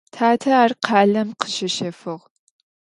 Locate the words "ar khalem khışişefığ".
0.63-2.13